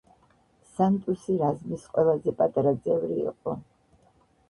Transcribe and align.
სანტუსი 0.69 1.35
რაზმის 1.43 1.85
ყველაზე 1.93 2.37
პატარა 2.43 2.75
წევრი 2.89 3.25
იყო. 3.31 3.59